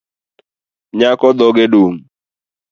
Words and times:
Nyako 0.97 1.27
dhoge 1.37 1.65
dum 1.71 1.93